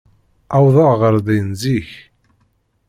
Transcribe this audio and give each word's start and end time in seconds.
Uwḍeɣ 0.57 0.91
ɣer 1.01 1.15
din 1.25 1.49
zik. 1.61 1.89